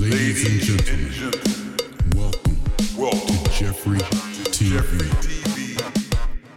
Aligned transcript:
Ladies 0.00 0.66
and 0.66 0.82
gentlemen, 0.86 1.76
welcome, 2.16 2.58
welcome 2.96 3.36
to 3.36 3.50
Jeffrey 3.50 3.98
TV. 3.98 4.72
Jeffrey 4.72 5.08
TV 5.20 5.76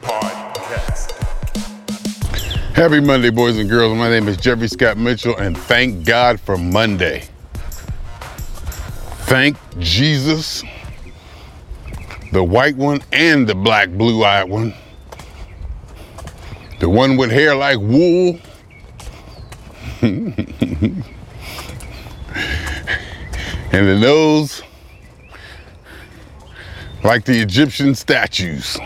Podcast. 0.01 1.11
Happy 2.73 3.01
Monday, 3.01 3.31
boys 3.31 3.57
and 3.57 3.69
girls. 3.69 3.97
My 3.97 4.09
name 4.09 4.29
is 4.29 4.37
Jeffrey 4.37 4.69
Scott 4.69 4.95
Mitchell, 4.95 5.35
and 5.35 5.57
thank 5.57 6.05
God 6.05 6.39
for 6.39 6.57
Monday. 6.57 7.27
Thank 9.25 9.57
Jesus, 9.77 10.63
the 12.31 12.45
white 12.45 12.77
one 12.77 13.01
and 13.11 13.45
the 13.45 13.55
black 13.55 13.89
blue 13.89 14.23
eyed 14.23 14.49
one, 14.49 14.73
the 16.79 16.87
one 16.87 17.17
with 17.17 17.29
hair 17.29 17.55
like 17.55 17.79
wool. 17.79 18.39
and 23.73 23.87
the 23.87 23.97
nose 23.97 24.61
like 27.03 27.25
the 27.25 27.39
Egyptian 27.41 27.95
statues 27.95 28.77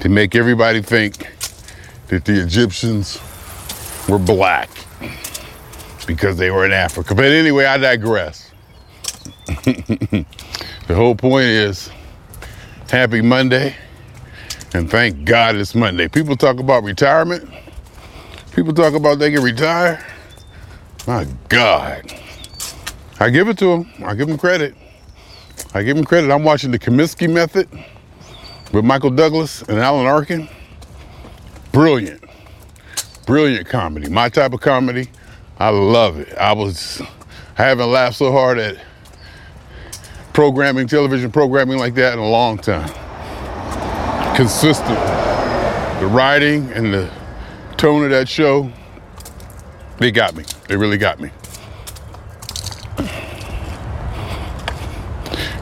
to 0.00 0.08
make 0.08 0.34
everybody 0.34 0.80
think 0.82 1.28
that 2.08 2.24
the 2.24 2.40
Egyptians 2.42 3.20
were 4.08 4.18
black 4.18 4.70
because 6.06 6.38
they 6.38 6.50
were 6.50 6.64
in 6.64 6.72
Africa. 6.72 7.14
But 7.14 7.26
anyway, 7.26 7.66
I 7.66 7.76
digress. 7.76 8.50
the 9.46 10.24
whole 10.88 11.14
point 11.14 11.46
is 11.46 11.90
happy 12.88 13.20
Monday 13.20 13.76
and 14.72 14.90
thank 14.90 15.24
God 15.26 15.56
it's 15.56 15.74
Monday. 15.74 16.08
People 16.08 16.36
talk 16.36 16.58
about 16.58 16.84
retirement. 16.84 17.48
People 18.52 18.72
talk 18.72 18.94
about 18.94 19.18
they 19.18 19.30
can 19.30 19.42
retire. 19.42 20.04
My 21.06 21.26
God. 21.48 22.12
I 23.20 23.30
give 23.30 23.48
it 23.48 23.58
to 23.58 23.72
him. 23.72 24.04
I 24.04 24.14
give 24.14 24.28
him 24.28 24.38
credit. 24.38 24.74
I 25.74 25.82
give 25.82 25.96
him 25.96 26.04
credit. 26.04 26.30
I'm 26.30 26.44
watching 26.44 26.70
the 26.70 26.78
Kominsky 26.78 27.32
Method 27.32 27.68
with 28.72 28.84
Michael 28.84 29.10
Douglas 29.10 29.62
and 29.62 29.78
Alan 29.78 30.06
Arkin. 30.06 30.48
Brilliant. 31.72 32.22
Brilliant 33.26 33.66
comedy. 33.66 34.08
My 34.08 34.28
type 34.28 34.52
of 34.52 34.60
comedy. 34.60 35.08
I 35.58 35.70
love 35.70 36.18
it. 36.18 36.32
I 36.38 36.52
was 36.52 37.02
I 37.58 37.62
haven't 37.62 37.90
laughed 37.90 38.16
so 38.16 38.30
hard 38.30 38.58
at 38.58 38.76
programming, 40.32 40.86
television 40.86 41.32
programming 41.32 41.78
like 41.78 41.94
that 41.94 42.12
in 42.12 42.20
a 42.20 42.28
long 42.28 42.56
time. 42.56 42.88
Consistent. 44.36 44.98
The 45.98 46.06
writing 46.06 46.70
and 46.72 46.94
the 46.94 47.10
tone 47.76 48.04
of 48.04 48.10
that 48.10 48.28
show, 48.28 48.70
they 49.98 50.12
got 50.12 50.36
me. 50.36 50.44
They 50.68 50.76
really 50.76 50.98
got 50.98 51.18
me. 51.18 51.30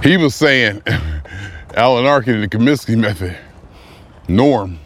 He 0.02 0.16
was 0.16 0.34
saying, 0.34 0.82
Alan 1.74 2.06
Arkin 2.06 2.34
in 2.36 2.40
the 2.42 2.48
Kominsky 2.48 2.96
method, 2.96 3.36
Norm, 4.28 4.78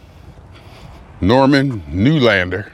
Norman 1.19 1.81
Newlander, 1.83 2.71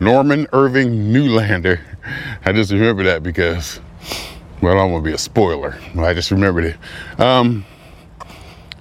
Norman 0.00 0.46
Irving 0.52 1.12
Newlander. 1.12 1.80
I 2.44 2.52
just 2.52 2.72
remember 2.72 3.02
that 3.04 3.22
because, 3.22 3.80
well, 4.60 4.78
I'm 4.78 4.90
gonna 4.90 5.02
be 5.02 5.12
a 5.12 5.18
spoiler, 5.18 5.78
I 5.98 6.14
just 6.14 6.30
remembered 6.30 6.64
it. 6.64 7.20
Um, 7.20 7.64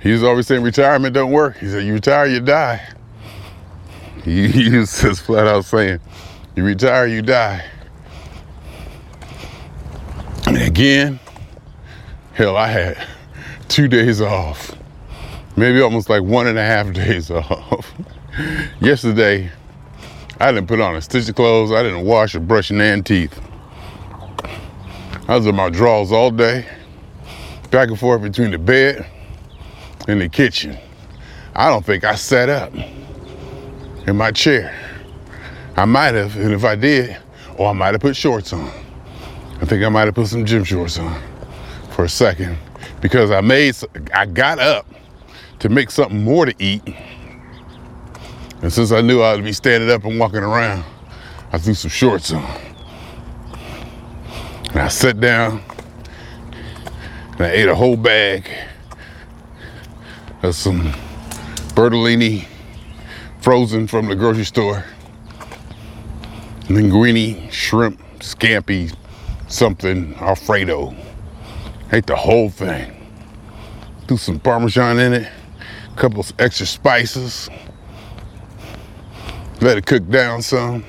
he 0.02 0.11
was 0.11 0.23
always 0.23 0.47
saying 0.47 0.63
retirement 0.63 1.13
don't 1.13 1.31
work. 1.31 1.57
He 1.57 1.69
said, 1.69 1.83
you 1.83 1.94
retire, 1.94 2.25
you 2.25 2.39
die. 2.39 2.81
He, 4.23 4.49
he 4.49 4.77
was 4.77 5.02
just 5.02 5.23
flat 5.23 5.47
out 5.47 5.66
saying, 5.66 5.99
you 6.55 6.63
retire, 6.63 7.07
you 7.07 7.23
die. 7.23 7.66
And 10.45 10.57
again, 10.57 11.19
hell, 12.42 12.58
I 12.58 12.67
had 12.67 12.97
two 13.67 13.88
days 13.88 14.20
off, 14.20 14.75
maybe 15.56 15.80
almost 15.80 16.09
like 16.09 16.23
one 16.23 16.47
and 16.47 16.58
a 16.58 16.66
half 16.66 16.91
days 16.94 17.29
off. 17.29 17.94
Yesterday, 18.79 19.52
I 20.40 20.52
didn't 20.52 20.68
put 20.68 20.79
on 20.79 20.96
a 20.96 21.02
stitch 21.02 21.29
of 21.29 21.35
clothes. 21.35 21.72
I 21.72 21.84
didn't 21.84 22.03
wash 22.03 22.34
or 22.34 22.40
brush 22.40 22.72
nan 22.72 23.03
teeth. 23.03 23.40
I 25.28 25.38
was 25.38 25.46
in 25.46 25.56
my 25.56 25.69
drawers 25.69 26.12
all 26.12 26.31
day, 26.31 26.66
back 27.69 27.90
and 27.90 28.00
forth 28.00 28.24
between 28.24 28.50
the 28.50 28.58
bed 28.58 29.06
and 30.08 30.19
the 30.19 30.28
kitchen. 30.28 30.75
I 31.56 31.69
don't 31.69 31.85
think 31.85 32.03
I 32.03 32.16
sat 32.16 32.50
up 32.50 32.73
in 34.08 34.18
my 34.18 34.31
chair. 34.31 34.75
I 35.78 35.85
might 35.85 36.16
have, 36.16 36.35
and 36.38 36.53
if 36.53 36.66
I 36.66 36.75
did, 36.75 37.18
or 37.58 37.69
I 37.69 37.73
might 37.73 37.94
have 37.94 38.02
put 38.02 38.16
shorts 38.16 38.52
on. 38.52 38.68
I 39.62 39.66
think 39.66 39.84
I 39.84 39.90
might 39.90 40.06
have 40.06 40.16
put 40.16 40.25
some 40.25 40.44
gym 40.44 40.63
shorts 40.63 40.97
on 40.97 41.31
for 42.01 42.06
a 42.06 42.09
second 42.09 42.57
because 43.00 43.29
I 43.29 43.41
made, 43.41 43.75
I 44.12 44.25
got 44.25 44.57
up 44.57 44.88
to 45.59 45.69
make 45.69 45.91
something 45.91 46.23
more 46.23 46.47
to 46.47 46.56
eat. 46.57 46.81
And 48.63 48.73
since 48.73 48.91
I 48.91 49.01
knew 49.01 49.22
I 49.22 49.35
would 49.35 49.44
be 49.44 49.53
standing 49.53 49.91
up 49.91 50.03
and 50.03 50.17
walking 50.17 50.40
around, 50.40 50.84
I 51.51 51.59
threw 51.59 51.75
some 51.75 51.91
shorts 51.91 52.34
on. 52.34 52.44
And 54.72 54.79
I 54.79 54.88
sat 54.88 55.19
down 55.19 55.61
and 57.34 57.41
I 57.41 57.51
ate 57.51 57.69
a 57.69 57.75
whole 57.75 57.97
bag 57.97 58.50
of 60.41 60.56
some 60.56 60.91
Bertolini 61.75 62.47
frozen 63.41 63.85
from 63.85 64.07
the 64.07 64.16
grocery 64.16 64.45
store. 64.45 64.85
Linguine, 66.61 67.51
shrimp, 67.51 68.00
scampi, 68.22 68.91
something, 69.47 70.16
Alfredo. 70.16 70.95
Ate 71.94 72.06
the 72.06 72.16
whole 72.16 72.50
thing. 72.50 72.90
Threw 74.07 74.16
some 74.16 74.40
Parmesan 74.40 74.97
in 74.97 75.13
it, 75.13 75.31
a 75.91 75.96
couple 75.97 76.25
extra 76.40 76.66
spices. 76.66 77.50
Let 79.59 79.78
it 79.78 79.85
cook 79.85 80.07
down 80.09 80.41
some. 80.41 80.85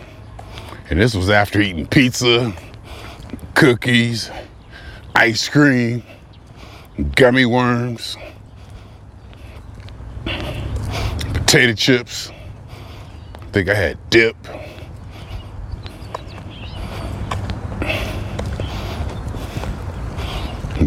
And 0.90 1.00
this 1.00 1.14
was 1.14 1.28
after 1.28 1.60
eating 1.60 1.86
pizza, 1.86 2.54
cookies, 3.54 4.30
ice 5.16 5.48
cream, 5.48 6.04
gummy 7.16 7.46
worms, 7.46 8.16
potato 10.24 11.72
chips. 11.74 12.30
I 13.34 13.46
think 13.46 13.68
I 13.68 13.74
had 13.74 14.10
dip. 14.10 14.36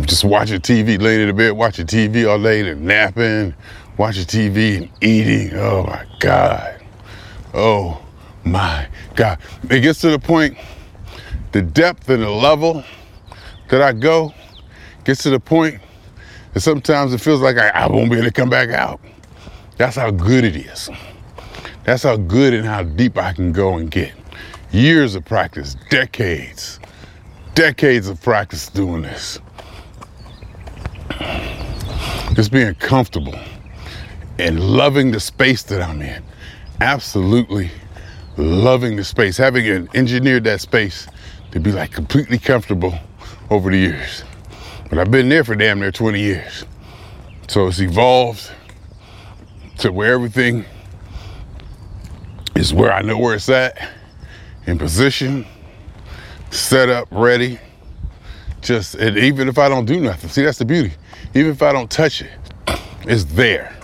Just 0.06 0.24
watching 0.24 0.60
TV, 0.62 1.02
laying 1.02 1.22
in 1.22 1.28
the 1.28 1.34
bed, 1.34 1.54
watching 1.54 1.88
TV 1.88 2.30
all 2.30 2.42
day 2.42 2.70
and 2.70 2.86
napping, 2.86 3.56
watching 3.98 4.26
TV 4.26 4.78
and 4.78 4.90
eating. 5.02 5.58
Oh 5.58 5.84
my 5.84 6.06
God. 6.20 6.84
Oh 7.54 8.02
my 8.44 8.88
God. 9.16 9.40
It 9.70 9.82
gets 9.82 10.02
to 10.02 10.12
the 10.12 10.20
point, 10.20 10.58
the 11.54 11.64
depth 11.64 12.10
and 12.10 12.22
the 12.22 12.30
level 12.30 12.84
that 13.70 13.82
I 13.82 13.94
go 13.94 14.34
gets 15.06 15.24
to 15.24 15.32
the 15.32 15.40
point 15.40 15.82
that 16.54 16.60
sometimes 16.60 17.14
it 17.14 17.20
feels 17.20 17.42
like 17.42 17.58
I, 17.58 17.70
I 17.70 17.88
won't 17.88 18.12
be 18.12 18.18
able 18.18 18.26
to 18.28 18.32
come 18.32 18.50
back 18.50 18.70
out. 18.70 19.02
That's 19.78 19.96
how 19.96 20.12
good 20.12 20.44
it 20.44 20.56
is. 20.56 20.90
That's 21.84 22.04
how 22.04 22.16
good 22.18 22.54
and 22.54 22.66
how 22.66 22.84
deep 22.84 23.18
I 23.18 23.34
can 23.34 23.52
go 23.52 23.76
and 23.76 23.90
get. 23.90 24.14
Years 24.72 25.16
of 25.16 25.26
practice, 25.26 25.76
decades, 25.90 26.80
decades 27.56 28.08
of 28.08 28.22
practice 28.22 28.70
doing 28.70 29.02
this. 29.02 29.40
Just 32.34 32.52
being 32.52 32.76
comfortable 32.76 33.38
and 34.40 34.60
loving 34.60 35.12
the 35.12 35.20
space 35.20 35.64
that 35.64 35.82
I'm 35.82 36.02
in. 36.02 36.24
Absolutely 36.82 37.72
loving 38.38 38.96
the 38.96 39.04
space. 39.04 39.38
Having 39.38 39.90
engineered 39.94 40.44
that 40.44 40.62
space 40.62 41.08
to 41.52 41.60
be 41.60 41.72
like 41.72 41.92
completely 41.92 42.38
comfortable 42.38 42.94
over 43.50 43.72
the 43.72 43.78
years. 43.78 44.24
But 44.90 45.00
I've 45.00 45.12
been 45.12 45.30
there 45.30 45.44
for 45.44 45.56
damn 45.56 45.80
near 45.80 45.92
20 45.92 46.20
years. 46.20 46.66
So 47.48 47.68
it's 47.68 47.80
evolved 47.80 48.52
to 49.80 49.92
where 49.92 50.14
everything 50.14 50.66
is 52.56 52.74
where 52.74 52.92
I 52.92 53.02
know 53.02 53.18
where 53.18 53.36
it's 53.36 53.50
at, 53.50 53.90
in 54.66 54.78
position, 54.78 55.46
set 56.50 56.90
up, 56.90 57.08
ready. 57.12 57.60
Just, 58.66 58.96
and 58.96 59.16
even 59.16 59.48
if 59.48 59.60
I 59.60 59.70
don't 59.70 59.86
do 59.86 60.00
nothing, 60.00 60.28
see, 60.28 60.42
that's 60.42 60.58
the 60.58 60.66
beauty. 60.66 60.92
Even 61.36 61.52
if 61.52 61.62
I 61.62 61.72
don't 61.72 61.90
touch 61.90 62.24
it, 62.24 62.32
it's 63.02 63.24
there. 63.26 63.78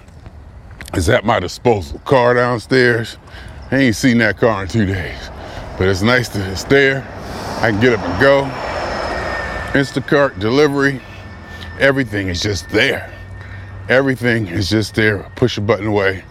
It's 0.95 1.07
at 1.07 1.23
my 1.23 1.39
disposal. 1.39 1.99
Car 1.99 2.33
downstairs. 2.33 3.17
I 3.69 3.77
ain't 3.77 3.95
seen 3.95 4.17
that 4.17 4.37
car 4.37 4.63
in 4.63 4.67
two 4.67 4.87
days. 4.87 5.29
But 5.77 5.87
it's 5.87 6.01
nice 6.01 6.29
that 6.29 6.51
it's 6.51 6.63
there. 6.63 7.03
I 7.61 7.69
can 7.69 7.79
get 7.79 7.93
up 7.93 7.99
and 7.99 8.19
go. 8.19 8.43
Instacart, 9.79 10.39
delivery, 10.39 10.99
everything 11.79 12.27
is 12.29 12.41
just 12.41 12.67
there. 12.69 13.13
Everything 13.87 14.47
is 14.47 14.67
just 14.67 14.95
there. 14.95 15.31
Push 15.35 15.59
a 15.59 15.61
button 15.61 15.85
away. 15.85 16.23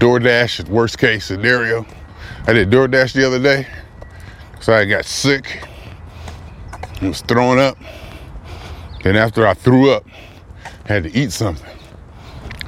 DoorDash, 0.00 0.68
worst 0.68 0.98
case 0.98 1.26
scenario. 1.26 1.86
I 2.48 2.52
did 2.52 2.68
DoorDash 2.68 3.12
the 3.12 3.24
other 3.24 3.38
day. 3.38 3.68
So 4.60 4.74
I 4.74 4.86
got 4.86 5.04
sick. 5.04 5.68
I 7.00 7.08
was 7.08 7.20
throwing 7.22 7.58
up. 7.58 7.76
Then 9.02 9.16
after 9.16 9.46
I 9.46 9.54
threw 9.54 9.90
up, 9.90 10.06
had 10.86 11.04
to 11.04 11.18
eat 11.18 11.32
something. 11.32 11.68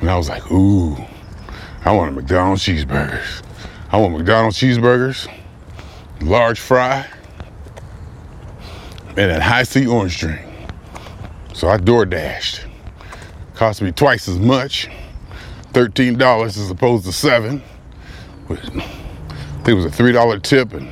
And 0.01 0.11
I 0.11 0.17
was 0.17 0.29
like, 0.29 0.51
ooh, 0.51 0.97
I 1.85 1.93
want 1.93 2.11
a 2.11 2.13
McDonald's 2.13 2.63
cheeseburgers. 2.65 3.43
I 3.91 3.99
want 3.99 4.17
McDonald's 4.17 4.59
cheeseburgers, 4.59 5.29
large 6.21 6.59
fry, 6.59 7.07
and 9.17 9.31
a 9.31 9.41
Hi-C 9.41 9.87
orange 9.87 10.19
drink. 10.19 10.41
So 11.53 11.69
I 11.69 11.77
door 11.77 12.05
dashed. 12.05 12.67
Cost 13.55 13.83
me 13.83 13.93
twice 13.93 14.27
as 14.27 14.39
much, 14.39 14.89
$13 15.73 16.45
as 16.45 16.71
opposed 16.71 17.05
to 17.05 17.13
seven. 17.13 17.63
I 18.51 18.57
think 18.57 19.69
it 19.69 19.75
was 19.75 19.85
a 19.87 19.91
$3 19.91 20.43
tip 20.43 20.73
and 20.75 20.89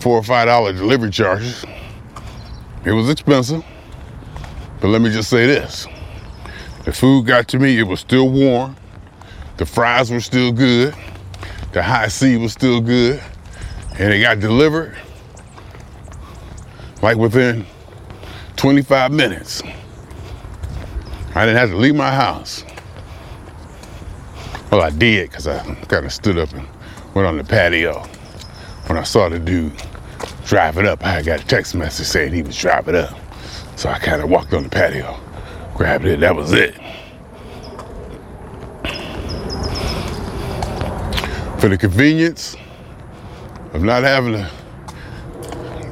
four 0.00 0.16
or 0.16 0.22
five 0.22 0.46
dollar 0.46 0.72
delivery 0.72 1.10
charges. 1.10 1.64
It 2.88 2.92
was 2.92 3.10
expensive. 3.10 3.62
But 4.80 4.88
let 4.88 5.02
me 5.02 5.10
just 5.10 5.28
say 5.28 5.46
this. 5.46 5.86
The 6.86 6.92
food 6.92 7.26
got 7.26 7.46
to 7.48 7.58
me, 7.58 7.78
it 7.78 7.82
was 7.82 8.00
still 8.00 8.30
warm. 8.30 8.76
The 9.58 9.66
fries 9.66 10.10
were 10.10 10.20
still 10.20 10.52
good. 10.52 10.94
The 11.72 11.82
Hi-C 11.82 12.38
was 12.38 12.54
still 12.54 12.80
good. 12.80 13.22
And 13.98 14.10
it 14.10 14.22
got 14.22 14.40
delivered 14.40 14.96
like 17.02 17.18
within 17.18 17.66
25 18.56 19.12
minutes. 19.12 19.62
I 21.34 21.44
didn't 21.44 21.58
have 21.58 21.70
to 21.70 21.76
leave 21.76 21.94
my 21.94 22.10
house. 22.10 22.64
Well, 24.72 24.80
I 24.80 24.88
did 24.88 25.28
because 25.28 25.46
I 25.46 25.62
kind 25.84 26.06
of 26.06 26.12
stood 26.12 26.38
up 26.38 26.54
and 26.54 26.66
went 27.12 27.28
on 27.28 27.36
the 27.36 27.44
patio. 27.44 28.00
When 28.86 28.96
I 28.96 29.02
saw 29.02 29.28
the 29.28 29.38
dude 29.38 29.74
driving 30.48 30.86
up, 30.86 31.04
I 31.04 31.22
got 31.22 31.42
a 31.42 31.46
text 31.46 31.74
message 31.74 32.06
saying 32.06 32.32
he 32.32 32.40
was 32.40 32.56
driving 32.56 32.96
up. 32.96 33.14
So 33.76 33.90
I 33.90 33.98
kind 33.98 34.22
of 34.22 34.30
walked 34.30 34.54
on 34.54 34.62
the 34.62 34.70
patio, 34.70 35.20
grabbed 35.74 36.06
it, 36.06 36.20
that 36.20 36.34
was 36.34 36.52
it. 36.54 36.74
For 41.60 41.68
the 41.68 41.76
convenience 41.78 42.56
of 43.74 43.82
not 43.82 44.04
having 44.04 44.32
to 44.32 44.50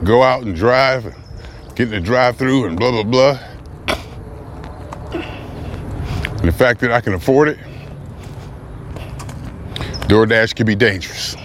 go 0.05 0.23
out 0.23 0.43
and 0.43 0.57
drive, 0.57 1.05
and 1.05 1.15
get 1.77 1.89
in 1.89 1.91
the 1.91 2.01
drive 2.01 2.39
through 2.39 2.65
and 2.65 2.79
blah, 2.79 2.91
blah, 2.91 3.03
blah. 3.03 3.39
And 6.39 6.49
the 6.49 6.53
fact 6.53 6.81
that 6.81 6.93
I 6.93 7.03
can 7.03 7.13
afford 7.13 7.49
it, 7.49 7.59
DoorDash 10.09 10.55
can 10.55 10.65
be 10.65 10.75
dangerous. 10.75 11.37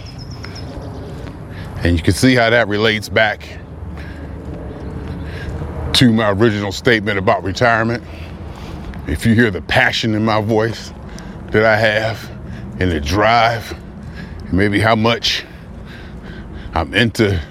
And 1.84 1.98
you 1.98 2.04
can 2.04 2.14
see 2.14 2.36
how 2.36 2.50
that 2.52 2.68
relates 2.68 3.10
back 3.10 3.48
to 5.94 6.14
my 6.14 6.30
original 6.32 6.72
statement 6.72 7.18
about 7.18 7.44
retirement. 7.44 8.04
If 9.08 9.26
you 9.26 9.34
hear 9.34 9.50
the 9.50 9.64
passion 9.64 10.14
in 10.14 10.24
my 10.24 10.42
voice 10.42 10.94
that 11.48 11.66
I 11.66 11.76
have 11.76 12.30
and 12.80 12.92
the 12.92 13.02
drive, 13.02 13.76
and 14.46 14.54
maybe 14.54 14.80
how 14.80 14.96
much 14.96 15.44
I'm 16.74 16.94
into 16.94 17.42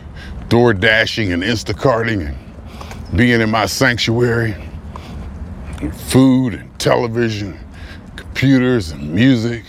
door 0.48 0.74
dashing 0.74 1.32
and 1.32 1.42
Instacarting 1.42 2.28
and 2.28 3.16
being 3.16 3.40
in 3.40 3.50
my 3.50 3.66
sanctuary, 3.66 4.54
and 5.80 5.94
food 5.94 6.54
and 6.54 6.78
television, 6.78 7.58
computers 8.14 8.92
and 8.92 9.12
music. 9.12 9.64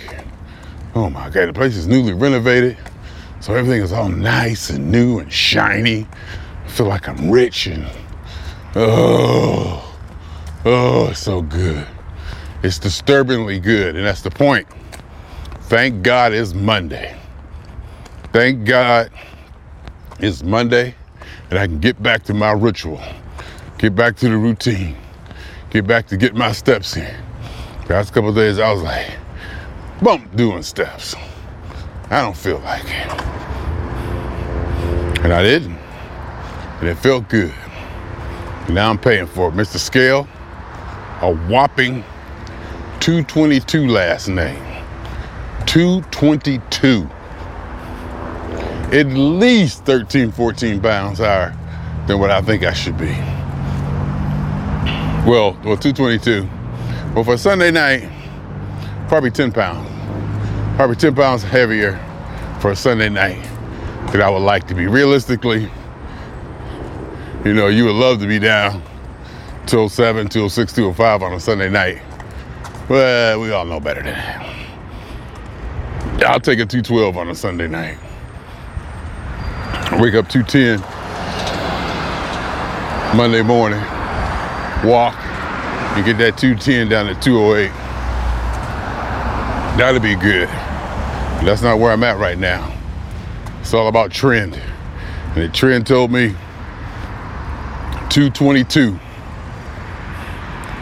Oh 0.94 1.10
my 1.10 1.30
God, 1.32 1.50
the 1.50 1.54
place 1.54 1.76
is 1.76 1.88
newly 1.88 2.14
renovated. 2.14 2.78
So 3.42 3.56
everything 3.56 3.82
is 3.82 3.92
all 3.92 4.10
nice 4.10 4.70
and 4.70 4.92
new 4.92 5.20
and 5.20 5.32
shiny. 5.32 6.08
I 6.64 6.68
feel 6.70 6.86
like 6.86 7.10
I'm 7.10 7.30
rich 7.30 7.68
and 7.68 7.88
oh, 8.76 9.98
oh, 10.64 11.10
it's 11.10 11.20
so 11.20 11.42
good. 11.42 11.88
It's 12.64 12.78
disturbingly 12.78 13.60
good, 13.60 13.96
and 13.96 14.06
that's 14.06 14.22
the 14.22 14.30
point. 14.30 14.68
Thank 15.64 16.04
God 16.04 16.34
it's 16.34 16.54
Monday. 16.54 17.18
Thank 18.32 18.66
God 18.66 19.12
it's 20.20 20.44
Monday 20.44 20.96
and 21.52 21.60
I 21.60 21.68
can 21.68 21.80
get 21.80 22.02
back 22.02 22.24
to 22.24 22.34
my 22.34 22.52
ritual, 22.52 23.02
get 23.78 23.94
back 23.94 24.16
to 24.18 24.30
the 24.30 24.38
routine, 24.38 24.96
get 25.70 25.86
back 25.86 26.08
to 26.08 26.18
get 26.18 26.34
my 26.34 26.54
steps 26.54 26.96
in. 26.96 27.14
The 27.88 27.94
last 27.94 28.14
couple 28.14 28.34
days 28.34 28.58
I 28.58 28.72
was 28.72 28.82
like, 28.82 29.12
bump 30.02 30.34
doing 30.36 30.64
steps. 30.64 31.14
I 32.12 32.22
don't 32.22 32.38
feel 32.38 32.60
like 32.60 32.84
it. 32.84 33.12
And 35.24 35.34
I 35.34 35.42
didn't. 35.42 35.78
And 36.80 36.90
it 36.90 36.96
felt 36.96 37.28
good. 37.30 37.54
And 38.66 38.76
now 38.76 38.90
I'm 38.90 39.00
paying 39.00 39.26
for 39.28 39.50
it. 39.50 39.54
Mr. 39.54 39.78
Scale, 39.78 40.28
a 41.22 41.34
whopping 41.50 42.04
222 43.00 43.88
last 43.88 44.28
name. 44.28 44.64
222 45.66 47.10
at 48.92 49.06
least 49.06 49.86
13, 49.86 50.32
14 50.32 50.82
pounds 50.82 51.20
higher 51.20 51.56
than 52.08 52.20
what 52.20 52.30
I 52.30 52.42
think 52.42 52.64
I 52.64 52.74
should 52.74 52.98
be. 52.98 53.12
Well, 55.26 55.58
well, 55.64 55.78
222. 55.78 56.48
Well, 57.16 57.24
for 57.24 57.38
Sunday 57.38 57.72
night, 57.72 58.10
probably 59.08 59.32
10 59.32 59.54
pounds. 59.54 59.91
Probably 60.76 60.96
10 60.96 61.16
pounds 61.16 61.44
heavier 61.44 62.00
for 62.60 62.72
a 62.72 62.76
Sunday 62.76 63.10
night 63.10 63.44
than 64.12 64.22
I 64.22 64.30
would 64.30 64.40
like 64.42 64.68
to 64.68 64.74
be. 64.74 64.88
Realistically, 64.88 65.70
you 67.46 67.54
know, 67.54 67.68
you 67.68 67.86
would 67.86 67.96
love 67.96 68.20
to 68.20 68.28
be 68.28 68.40
down 68.40 68.82
207, 69.68 70.30
206, 70.30 70.74
205 70.74 71.24
on 71.24 71.34
a 71.34 71.40
Sunday 71.40 71.70
night. 71.70 72.02
Well, 72.90 73.40
we 73.40 73.52
all 73.52 73.66
know 73.66 73.80
better 73.80 74.02
than 74.02 74.14
that. 74.14 74.52
I'll 76.28 76.40
take 76.40 76.60
a 76.60 76.66
212 76.66 77.18
on 77.18 77.30
a 77.30 77.36
Sunday 77.36 77.68
night. 77.68 77.98
Wake 80.00 80.16
up 80.16 80.30
210 80.30 80.80
Monday 83.18 83.42
morning, 83.42 83.82
walk, 84.84 85.16
and 85.96 86.06
get 86.06 86.18
that 86.18 86.38
210 86.38 86.90
down 86.90 87.08
to 87.08 87.16
208. 87.22 87.72
That'll 89.78 90.02
be 90.02 90.16
good. 90.16 90.48
But 90.48 91.46
that's 91.46 91.62
not 91.62 91.80
where 91.80 91.92
I'm 91.92 92.04
at 92.04 92.18
right 92.18 92.38
now. 92.38 92.78
It's 93.62 93.74
all 93.74 93.88
about 93.88 94.12
trend. 94.12 94.56
And 94.56 95.44
the 95.44 95.50
trend 95.50 95.88
told 95.88 96.12
me 96.12 96.36
222. 98.10 99.00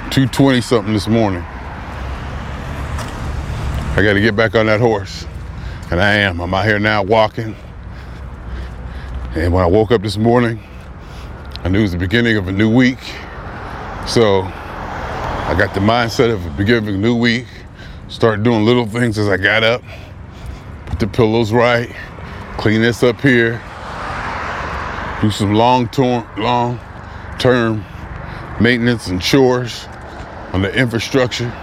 220 0.10 0.62
something 0.62 0.94
this 0.94 1.08
morning. 1.08 1.44
I 3.92 4.02
got 4.04 4.14
to 4.14 4.22
get 4.22 4.36
back 4.36 4.56
on 4.56 4.66
that 4.66 4.80
horse. 4.80 5.28
And 5.92 6.02
I 6.02 6.14
am. 6.16 6.42
I'm 6.42 6.52
out 6.54 6.66
here 6.66 6.80
now 6.80 7.04
walking. 7.04 7.56
And 9.36 9.54
when 9.54 9.64
I 9.64 9.68
woke 9.68 9.92
up 9.92 10.02
this 10.02 10.18
morning, 10.18 10.60
I 11.64 11.70
knew 11.70 11.80
it 11.80 11.84
was 11.84 11.92
the 11.92 12.00
beginning 12.00 12.38
of 12.38 12.48
a 12.48 12.52
new 12.52 12.74
week. 12.74 13.00
So 14.08 14.42
I 14.42 15.56
got 15.58 15.76
the 15.76 15.80
mindset 15.80 16.34
of 16.34 16.58
beginning 16.58 16.96
a 16.96 16.98
new 16.98 17.16
week. 17.16 17.46
Start 18.10 18.42
doing 18.42 18.66
little 18.66 18.88
things 18.88 19.20
as 19.20 19.30
I 19.30 19.38
got 19.38 19.64
up. 19.64 19.84
Put 20.88 21.00
the 21.00 21.08
pillows 21.08 21.52
right. 21.52 21.96
Clean 22.58 22.82
this 22.82 23.04
up 23.04 23.22
here. 23.22 23.62
Do 25.22 25.30
some 25.30 25.54
long 25.54 25.88
term, 25.90 26.28
long 26.36 26.80
term 27.38 27.86
maintenance 28.60 29.08
and 29.08 29.22
chores 29.22 29.86
on 30.54 30.64
the 30.64 30.74
infrastructure 30.74 31.54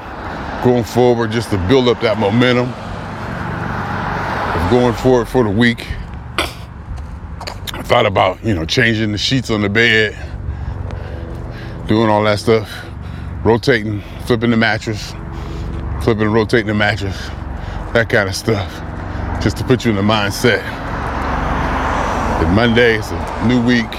going 0.63 0.85
forward 0.85 1.33
just 1.33 1.51
to 1.51 1.59
build 1.67 1.89
up 1.89 2.01
that 2.01 2.17
momentum 2.19 2.69
of 4.57 4.71
going 4.71 4.95
forward 4.95 5.27
for 5.27 5.43
the 5.43 5.51
week 5.51 5.87
I 7.73 7.83
thought 7.83 8.07
about, 8.07 8.43
you 8.45 8.55
know, 8.55 8.65
changing 8.65 9.13
the 9.13 9.19
sheets 9.19 9.51
on 9.51 9.63
the 9.63 9.69
bed, 9.69 10.17
doing 11.89 12.09
all 12.09 12.23
that 12.25 12.39
stuff, 12.39 12.73
rotating, 13.45 14.01
flipping 14.27 14.51
the 14.51 14.57
mattress, 14.57 15.13
flipping 16.07 16.23
and 16.23 16.33
rotating 16.35 16.69
the 16.69 16.75
mattress, 16.75 17.19
that 17.93 18.07
kind 18.09 18.29
of 18.29 18.37
stuff, 18.37 18.73
just 19.43 19.57
to 19.57 19.65
put 19.65 19.85
you 19.85 19.91
in 19.91 19.97
the 19.97 20.03
mindset 20.03 20.61
that 22.39 22.53
Monday 22.55 22.95
is 22.97 23.11
a 23.11 23.47
new 23.49 23.61
week, 23.67 23.91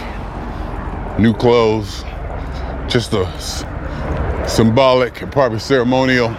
new 1.20 1.34
clothes, 1.34 2.06
just 2.90 3.12
a 3.12 3.26
s- 3.36 3.66
symbolic 4.50 5.22
and 5.22 5.34
probably 5.34 5.60
ceremonial, 5.60 6.30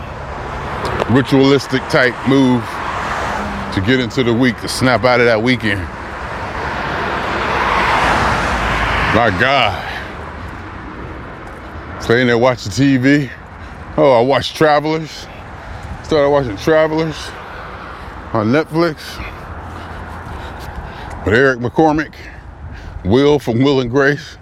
ritualistic 1.10 1.82
type 1.90 2.14
move 2.26 2.64
to 3.74 3.82
get 3.86 4.00
into 4.00 4.22
the 4.22 4.32
week, 4.32 4.58
to 4.62 4.68
snap 4.68 5.04
out 5.04 5.20
of 5.20 5.26
that 5.26 5.42
weekend. 5.42 5.82
My 9.14 9.28
God. 9.38 9.84
Staying 12.02 12.26
there 12.28 12.38
watching 12.38 12.72
TV. 12.72 13.30
Oh, 13.98 14.12
I 14.12 14.22
watched 14.22 14.56
Travelers. 14.56 15.26
Started 16.08 16.30
watching 16.30 16.56
Travelers 16.56 17.28
on 18.32 18.46
Netflix 18.46 19.18
with 21.26 21.34
Eric 21.34 21.58
McCormack, 21.58 22.14
Will 23.04 23.38
from 23.38 23.62
Will 23.62 23.80
and 23.80 23.90
Grace. 23.90 24.38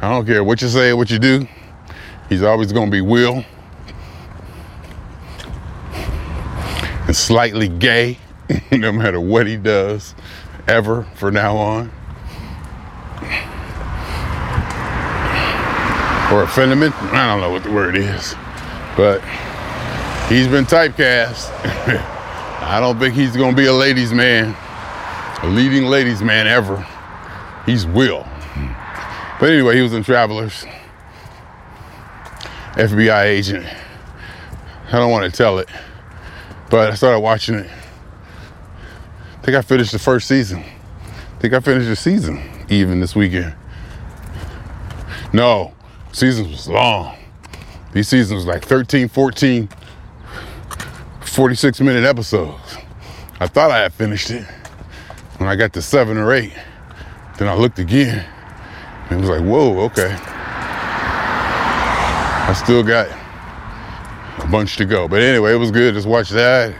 I 0.00 0.08
don't 0.10 0.24
care 0.24 0.44
what 0.44 0.62
you 0.62 0.68
say, 0.68 0.92
what 0.92 1.10
you 1.10 1.18
do. 1.18 1.48
He's 2.28 2.44
always 2.44 2.72
going 2.72 2.92
to 2.92 2.92
be 2.92 3.00
Will. 3.00 3.44
And 7.08 7.16
slightly 7.16 7.68
gay, 7.68 8.16
no 8.70 8.92
matter 8.92 9.20
what 9.20 9.48
he 9.48 9.56
does, 9.56 10.14
ever 10.68 11.02
from 11.16 11.34
now 11.34 11.56
on. 11.56 11.90
Or 16.32 16.44
effeminate. 16.44 16.94
I 17.12 17.32
don't 17.32 17.40
know 17.40 17.50
what 17.50 17.64
the 17.64 17.72
word 17.72 17.96
is. 17.96 18.36
But 18.96 19.20
he's 20.28 20.48
been 20.48 20.64
typecast. 20.64 21.50
I 22.62 22.80
don't 22.80 22.98
think 22.98 23.14
he's 23.14 23.36
going 23.36 23.50
to 23.50 23.56
be 23.56 23.66
a 23.66 23.72
ladies' 23.72 24.12
man, 24.12 24.56
a 25.42 25.46
leading 25.48 25.86
ladies' 25.86 26.22
man 26.22 26.46
ever. 26.46 26.86
He's 27.66 27.86
Will. 27.86 28.26
But 29.38 29.50
anyway, 29.50 29.76
he 29.76 29.82
was 29.82 29.92
in 29.92 30.02
Travelers. 30.02 30.64
FBI 32.74 33.24
agent. 33.24 33.66
I 34.88 34.92
don't 34.92 35.10
want 35.10 35.30
to 35.30 35.36
tell 35.36 35.58
it, 35.58 35.68
but 36.70 36.90
I 36.90 36.94
started 36.94 37.20
watching 37.20 37.56
it. 37.56 37.70
I 39.38 39.44
think 39.44 39.56
I 39.56 39.62
finished 39.62 39.92
the 39.92 39.98
first 39.98 40.26
season. 40.26 40.58
I 40.58 41.40
think 41.40 41.54
I 41.54 41.60
finished 41.60 41.88
the 41.88 41.96
season 41.96 42.42
even 42.68 43.00
this 43.00 43.14
weekend. 43.14 43.54
No, 45.32 45.74
seasons 46.12 46.48
was 46.48 46.68
long. 46.68 47.16
These 47.92 48.08
seasons 48.08 48.34
was 48.34 48.46
like 48.46 48.64
13, 48.64 49.08
14, 49.08 49.68
46 51.34 51.80
minute 51.80 52.04
episodes. 52.04 52.76
I 53.40 53.48
thought 53.48 53.72
I 53.72 53.78
had 53.78 53.92
finished 53.92 54.30
it. 54.30 54.44
When 55.38 55.48
I 55.48 55.56
got 55.56 55.72
to 55.72 55.82
seven 55.82 56.16
or 56.16 56.32
eight, 56.32 56.52
then 57.38 57.48
I 57.48 57.54
looked 57.54 57.80
again 57.80 58.24
and 59.10 59.18
it 59.18 59.20
was 59.20 59.28
like, 59.28 59.42
whoa, 59.42 59.80
okay. 59.86 60.16
I 62.46 62.52
still 62.54 62.84
got 62.84 63.08
a 64.38 64.46
bunch 64.46 64.76
to 64.76 64.84
go. 64.84 65.08
But 65.08 65.22
anyway, 65.22 65.54
it 65.54 65.56
was 65.56 65.72
good. 65.72 65.94
Just 65.94 66.06
watch 66.06 66.30
that. 66.30 66.72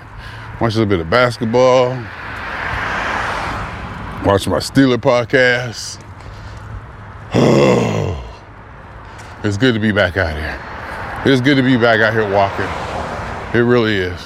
Watch 0.61 0.77
a 0.77 0.79
little 0.79 0.87
bit 0.87 1.01
of 1.01 1.11
basketball. 1.11 1.89
Watch 4.25 4.47
my 4.47 4.61
Steeler 4.61 4.99
podcast. 4.99 6.01
it's 9.45 9.57
good 9.57 9.75
to 9.75 9.81
be 9.81 9.91
back 9.91 10.17
out 10.17 10.37
here. 10.37 11.33
It's 11.33 11.41
good 11.41 11.57
to 11.57 11.63
be 11.65 11.77
back 11.77 11.99
out 11.99 12.13
here 12.13 12.33
walking. 12.33 12.69
It 13.53 13.65
really 13.65 13.97
is. 13.97 14.21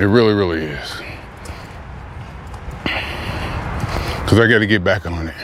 It 0.00 0.06
really, 0.06 0.32
really 0.32 0.62
is. 0.62 1.02
Because 2.84 4.38
I 4.38 4.46
got 4.48 4.60
to 4.60 4.66
get 4.66 4.82
back 4.82 5.04
on 5.04 5.28
it. 5.28 5.34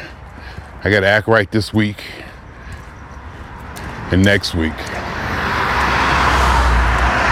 I 0.83 0.89
got 0.89 1.01
to 1.01 1.07
act 1.07 1.29
right 1.29 1.51
this 1.51 1.75
week 1.75 2.03
and 4.11 4.25
next 4.25 4.55
week. 4.55 4.73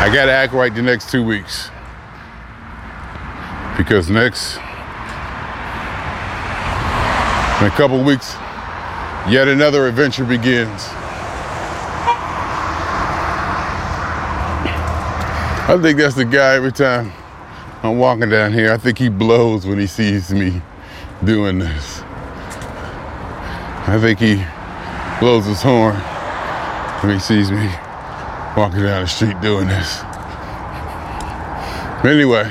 I 0.01 0.11
got 0.13 0.27
to 0.27 0.33
act 0.33 0.53
right 0.53 0.75
the 0.75 0.83
next 0.83 1.11
two 1.11 1.25
weeks. 1.25 1.71
Because 3.79 4.11
next, 4.11 4.57
in 7.59 7.67
a 7.67 7.73
couple 7.75 8.05
weeks, 8.05 8.35
yet 9.33 9.49
another 9.49 9.87
adventure 9.87 10.27
begins. 10.27 10.91
I 15.67 15.81
think 15.81 15.97
that's 15.97 16.15
the 16.15 16.27
guy 16.27 16.57
every 16.57 16.73
time 16.73 17.11
I'm 17.83 17.99
walking 17.99 18.29
down 18.29 18.53
here. 18.53 18.71
I 18.71 18.77
think 18.77 18.99
he 18.99 19.09
blows 19.09 19.67
when 19.67 19.79
he 19.79 19.87
sees 19.87 20.31
me 20.31 20.61
doing 21.25 21.59
this. 21.59 22.03
I 23.87 23.99
think 23.99 24.19
he 24.19 24.45
blows 25.21 25.47
his 25.47 25.63
horn 25.63 25.97
when 27.01 27.15
he 27.15 27.19
sees 27.19 27.51
me 27.51 27.67
walking 28.55 28.83
down 28.83 29.05
the 29.05 29.07
street 29.07 29.41
doing 29.41 29.67
this. 29.67 30.03
Anyway, 32.05 32.45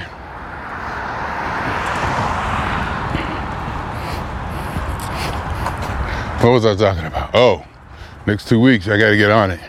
what 6.41 6.51
was 6.51 6.65
I 6.65 6.75
talking 6.75 7.05
about? 7.05 7.29
Oh, 7.36 7.63
next 8.25 8.48
two 8.48 8.60
weeks 8.60 8.88
I 8.88 8.98
got 8.98 9.12
to 9.12 9.17
get 9.17 9.29
on 9.29 9.51
it 9.51 9.62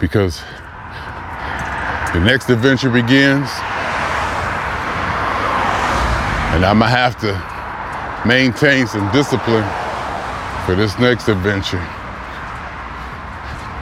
because 0.00 0.42
the 2.12 2.20
next 2.20 2.50
adventure 2.50 2.90
begins, 2.90 3.48
and 6.52 6.64
I'm 6.64 6.78
gonna 6.78 6.88
have 6.88 7.18
to 7.20 8.28
maintain 8.28 8.86
some 8.86 9.10
discipline 9.12 9.64
for 10.66 10.74
this 10.74 10.98
next 10.98 11.28
adventure 11.28 11.84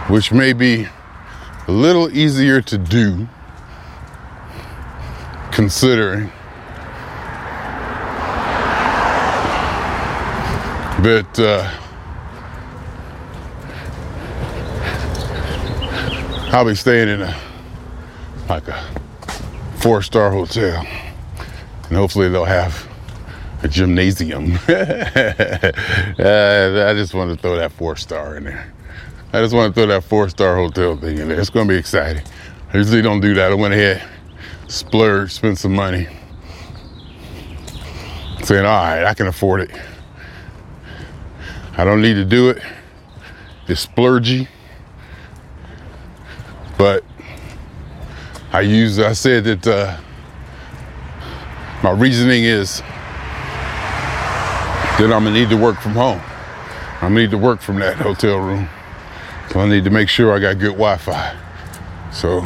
which 0.08 0.32
may 0.32 0.54
be 0.54 0.88
a 1.66 1.70
little 1.70 2.10
easier 2.16 2.62
to 2.62 2.78
do 2.78 3.28
considering. 5.52 6.32
That 11.02 11.38
uh, 11.38 11.70
I'll 16.52 16.64
be 16.64 16.74
staying 16.74 17.08
in 17.08 17.22
a 17.22 17.47
like 18.48 18.68
a 18.68 19.00
four 19.76 20.02
star 20.02 20.30
hotel 20.30 20.86
and 21.88 21.96
hopefully 21.96 22.28
they'll 22.28 22.44
have 22.44 22.86
a 23.62 23.68
gymnasium. 23.68 24.52
uh, 24.68 25.72
I 26.18 26.94
just 26.94 27.14
want 27.14 27.30
to 27.30 27.36
throw 27.40 27.56
that 27.56 27.72
four 27.72 27.96
star 27.96 28.36
in 28.36 28.44
there. 28.44 28.72
I 29.32 29.40
just 29.40 29.54
want 29.54 29.74
to 29.74 29.80
throw 29.80 29.86
that 29.88 30.04
four 30.04 30.28
star 30.28 30.56
hotel 30.56 30.96
thing 30.96 31.18
in 31.18 31.28
there. 31.28 31.40
It's 31.40 31.50
going 31.50 31.66
to 31.66 31.74
be 31.74 31.78
exciting. 31.78 32.22
I 32.72 32.76
usually 32.76 33.02
don't 33.02 33.20
do 33.20 33.34
that. 33.34 33.50
I 33.50 33.54
went 33.54 33.74
ahead, 33.74 34.02
splurged, 34.68 35.32
spent 35.32 35.58
some 35.58 35.74
money, 35.74 36.06
saying, 38.44 38.64
all 38.64 38.82
right, 38.82 39.04
I 39.04 39.14
can 39.14 39.26
afford 39.26 39.62
it. 39.62 39.70
I 41.76 41.84
don't 41.84 42.02
need 42.02 42.14
to 42.14 42.24
do 42.24 42.50
it. 42.50 42.62
It's 43.66 43.86
splurgy. 43.86 44.48
But 46.76 47.04
I 48.50 48.62
use, 48.62 48.98
I 48.98 49.12
said 49.12 49.44
that 49.44 49.66
uh, 49.66 49.98
my 51.82 51.90
reasoning 51.90 52.44
is 52.44 52.80
that 54.98 55.12
I'm 55.12 55.24
gonna 55.24 55.32
need 55.32 55.50
to 55.50 55.56
work 55.56 55.78
from 55.80 55.92
home. 55.92 56.20
I'm 56.96 57.10
gonna 57.10 57.20
need 57.20 57.30
to 57.32 57.38
work 57.38 57.60
from 57.60 57.78
that 57.80 57.96
hotel 57.96 58.38
room. 58.38 58.68
So 59.50 59.60
I 59.60 59.68
need 59.68 59.84
to 59.84 59.90
make 59.90 60.08
sure 60.08 60.34
I 60.34 60.38
got 60.38 60.58
good 60.58 60.72
Wi-Fi. 60.72 61.36
So 62.10 62.40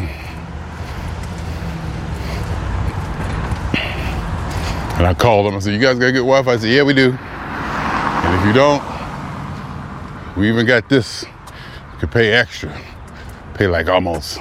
and 4.99 5.07
I 5.07 5.15
called 5.15 5.47
them. 5.47 5.55
I 5.55 5.61
said, 5.61 5.73
"You 5.73 5.81
guys 5.81 5.99
got 5.99 6.11
good 6.11 6.27
Wi-Fi?" 6.27 6.53
I 6.53 6.57
said, 6.57 6.71
"Yeah, 6.71 6.83
we 6.83 6.95
do." 6.95 7.13
And 7.13 8.41
if 8.41 8.47
you 8.47 8.53
don't, 8.53 8.83
we 10.37 10.49
even 10.49 10.67
got 10.67 10.89
this. 10.89 11.23
You 11.23 11.99
could 12.01 12.11
pay 12.11 12.33
extra, 12.33 12.77
pay 13.55 13.69
like 13.69 13.89
almost 13.89 14.39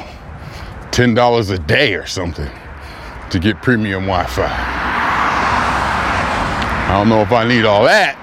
ten 0.91 1.13
dollars 1.13 1.50
a 1.50 1.57
day 1.57 1.95
or 1.95 2.05
something 2.05 2.51
to 3.29 3.39
get 3.39 3.62
premium 3.62 4.03
Wi-Fi. 4.03 4.45
I 6.88 6.93
don't 6.93 7.07
know 7.07 7.21
if 7.21 7.31
I 7.31 7.48
need 7.48 7.63
all 7.65 7.83
that. 7.86 8.17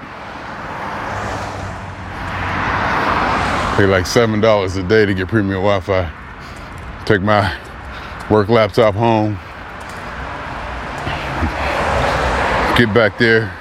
Pay 3.75 3.87
like 3.87 4.05
seven 4.05 4.39
dollars 4.39 4.75
a 4.75 4.83
day 4.83 5.05
to 5.05 5.13
get 5.13 5.27
premium 5.27 5.63
Wi-Fi. 5.63 6.11
Take 7.05 7.21
my 7.21 7.57
work 8.29 8.49
laptop 8.49 8.93
home. 8.93 9.33
Get 12.77 12.93
back 12.93 13.17
there. 13.17 13.51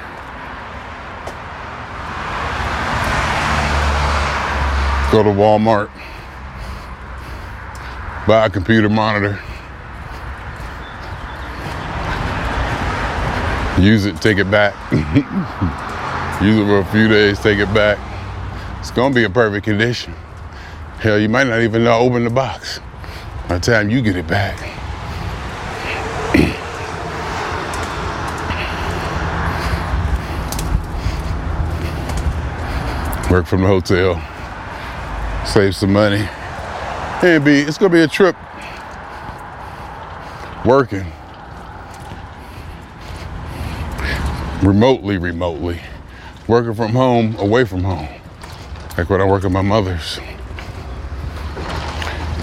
Go 5.10 5.22
to 5.22 5.30
Walmart. 5.30 5.88
Buy 8.28 8.44
a 8.44 8.50
computer 8.50 8.90
monitor. 8.90 9.40
Use 13.80 14.04
it, 14.04 14.20
take 14.20 14.36
it 14.36 14.50
back. 14.50 14.74
Use 16.42 16.58
it 16.58 16.66
for 16.66 16.80
a 16.80 16.84
few 16.92 17.08
days, 17.08 17.38
take 17.40 17.58
it 17.58 17.72
back. 17.72 17.98
It's 18.80 18.90
gonna 18.90 19.14
be 19.14 19.24
in 19.24 19.32
perfect 19.32 19.64
condition. 19.64 20.12
Hell, 20.98 21.18
you 21.18 21.30
might 21.30 21.46
not 21.46 21.62
even 21.62 21.84
know 21.84 21.98
open 22.00 22.24
the 22.24 22.28
box 22.28 22.80
by 23.48 23.56
the 23.56 23.64
time 23.64 23.88
you 23.88 24.02
get 24.02 24.14
it 24.14 24.26
back. 24.26 24.60
Work 33.30 33.46
from 33.46 33.62
the 33.62 33.68
hotel, 33.68 34.16
save 35.46 35.74
some 35.74 35.94
money, 35.94 36.28
and 37.22 37.44
be 37.44 37.60
it's 37.60 37.78
gonna 37.78 37.92
be 37.92 38.00
a 38.02 38.08
trip 38.08 38.36
working 40.64 41.06
remotely, 44.62 45.18
remotely, 45.18 45.80
working 46.46 46.74
from 46.74 46.90
home, 46.90 47.36
away 47.36 47.64
from 47.64 47.82
home 47.82 48.08
like 48.96 49.10
when 49.10 49.20
I 49.20 49.24
work 49.24 49.44
at 49.44 49.52
my 49.52 49.62
mother's. 49.62 50.18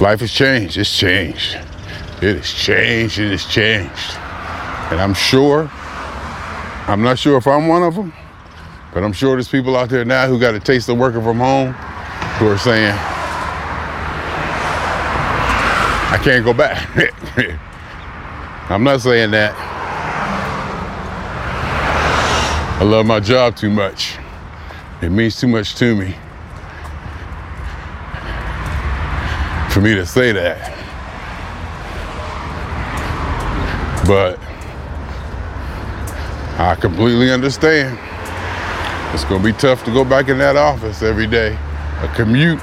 life 0.02 0.22
has 0.22 0.32
changed. 0.32 0.78
It's 0.78 0.98
changed. 0.98 1.56
It 2.22 2.38
has 2.38 2.50
changed. 2.52 3.20
It 3.20 3.32
has 3.32 3.46
changed. 3.46 4.18
And 4.92 5.00
I'm 5.02 5.14
sure, 5.14 5.70
I'm 6.88 7.02
not 7.02 7.20
sure 7.20 7.38
if 7.38 7.48
I'm 7.48 7.68
one 7.68 7.84
of 7.84 7.96
them, 7.96 8.14
but 8.94 9.04
I'm 9.04 9.14
sure 9.14 9.36
there's 9.36 9.50
people 9.50 9.76
out 9.78 9.90
there 9.90 10.06
now 10.06 10.28
who 10.28 10.40
got 10.40 10.56
a 10.56 10.60
taste 10.60 10.90
of 10.90 10.98
working 10.98 11.24
from 11.24 11.38
home 11.38 11.74
who 12.40 12.48
are 12.48 12.58
saying, 12.58 12.98
I 16.16 16.18
can't 16.18 16.46
go 16.46 16.54
back. 16.54 16.88
I'm 18.70 18.86
not 18.86 19.02
saying 19.02 19.32
that. 19.32 19.54
I 22.80 22.84
love 22.86 23.06
my 23.06 23.20
job 23.20 23.58
too 23.58 23.70
much. 23.70 24.18
It 25.02 25.10
means 25.10 25.38
too 25.38 25.50
much 25.50 25.76
to 25.76 25.94
me 25.94 26.16
for 29.72 29.82
me 29.82 29.94
to 29.94 30.06
say 30.06 30.32
that. 30.32 30.72
But 34.08 34.40
I 36.58 36.78
completely 36.80 37.30
understand. 37.30 38.00
It's 39.14 39.26
gonna 39.26 39.44
be 39.44 39.52
tough 39.52 39.84
to 39.84 39.92
go 39.92 40.06
back 40.06 40.30
in 40.30 40.38
that 40.38 40.56
office 40.56 41.02
every 41.02 41.28
day. 41.28 41.58
A 42.00 42.08
commute. 42.16 42.62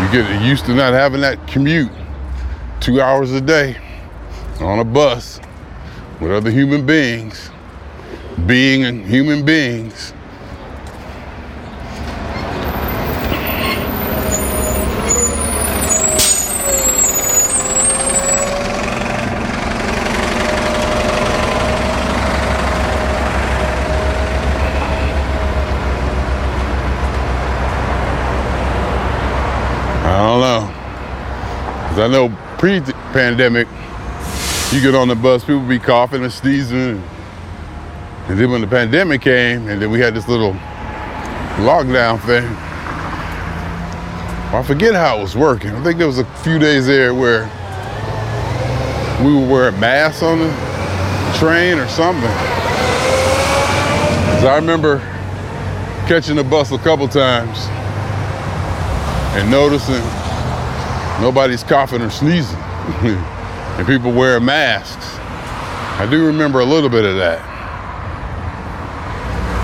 You 0.00 0.10
get 0.10 0.42
used 0.42 0.64
to 0.64 0.74
not 0.74 0.94
having 0.94 1.20
that 1.20 1.46
commute 1.46 1.90
two 2.80 2.98
hours 2.98 3.30
a 3.32 3.42
day 3.42 3.76
on 4.60 4.78
a 4.78 4.84
bus 4.84 5.38
with 6.18 6.32
other 6.32 6.50
human 6.50 6.86
beings, 6.86 7.50
being 8.46 9.04
human 9.06 9.44
beings. 9.44 10.14
I 30.02 30.16
don't 30.16 30.40
know. 30.40 30.80
I 32.02 32.08
know 32.08 32.39
pre-pandemic, 32.60 33.66
you 34.70 34.82
get 34.82 34.94
on 34.94 35.08
the 35.08 35.14
bus, 35.14 35.42
people 35.42 35.66
be 35.66 35.78
coughing 35.78 36.22
and 36.22 36.30
sneezing. 36.30 37.02
And 38.28 38.38
then 38.38 38.50
when 38.50 38.60
the 38.60 38.66
pandemic 38.66 39.22
came, 39.22 39.66
and 39.66 39.80
then 39.80 39.90
we 39.90 39.98
had 39.98 40.14
this 40.14 40.28
little 40.28 40.52
lockdown 41.64 42.20
thing, 42.20 42.44
I 44.54 44.62
forget 44.62 44.94
how 44.94 45.16
it 45.16 45.22
was 45.22 45.34
working. 45.34 45.74
I 45.74 45.82
think 45.82 45.96
there 45.96 46.06
was 46.06 46.18
a 46.18 46.24
few 46.42 46.58
days 46.58 46.86
there 46.86 47.14
where 47.14 47.44
we 49.24 49.34
were 49.34 49.46
wearing 49.50 49.80
masks 49.80 50.22
on 50.22 50.40
the 50.40 50.52
train 51.38 51.78
or 51.78 51.88
something. 51.88 52.30
'Cause 54.34 54.44
I 54.44 54.56
remember 54.56 55.00
catching 56.06 56.36
the 56.36 56.44
bus 56.44 56.70
a 56.72 56.78
couple 56.78 57.08
times 57.08 57.68
and 59.34 59.50
noticing 59.50 60.02
nobody's 61.20 61.62
coughing 61.62 62.00
or 62.00 62.10
sneezing 62.10 62.58
and 62.58 63.86
people 63.86 64.12
wear 64.12 64.40
masks. 64.40 65.16
I 66.00 66.06
do 66.10 66.26
remember 66.26 66.60
a 66.60 66.64
little 66.64 66.88
bit 66.88 67.04
of 67.04 67.16
that. 67.16 67.40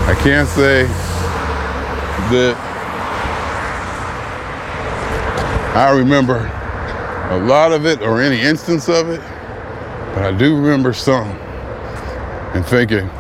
I 0.08 0.14
can't 0.22 0.48
say 0.48 0.84
that 2.30 2.56
I 5.74 5.90
remember 5.96 6.38
a 7.30 7.38
lot 7.38 7.72
of 7.72 7.86
it 7.86 8.02
or 8.02 8.20
any 8.20 8.40
instance 8.40 8.88
of 8.88 9.08
it, 9.08 9.20
but 10.14 10.24
I 10.24 10.32
do 10.36 10.56
remember 10.56 10.92
some 10.92 11.28
and 12.54 12.64
thinking 12.64 13.10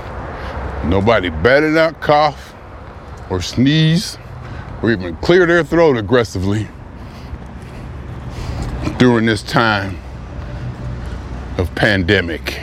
nobody 0.88 1.30
better 1.30 1.70
not 1.70 2.00
cough 2.00 2.54
or 3.30 3.42
sneeze 3.42 4.18
or 4.82 4.90
even 4.90 5.16
clear 5.16 5.46
their 5.46 5.64
throat 5.64 5.96
aggressively 5.96 6.68
during 8.98 9.26
this 9.26 9.42
time 9.42 9.98
of 11.58 11.74
pandemic. 11.74 12.60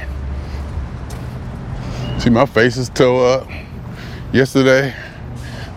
See, 2.17 2.29
my 2.29 2.45
face 2.45 2.77
is 2.77 2.89
toe 2.89 3.25
up. 3.25 3.47
Yesterday, 4.31 4.95